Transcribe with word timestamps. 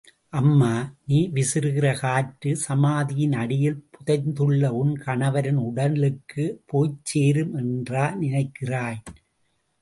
அம்மா, 0.33 0.69
நீ 1.05 1.29
விசிறுகிற 1.33 1.99
காற்று 1.99 2.55
சமாதியின் 2.55 3.33
அடியில் 3.33 3.85
புதைந்துள்ள 3.91 4.67
உன் 4.73 4.95
கணவரின் 4.97 5.61
உடலுக்குப் 5.61 6.59
போய்ச் 6.65 7.05
சேரும் 7.05 7.53
என்றா 7.55 8.05
நினைக்கிறாய்? 8.21 8.99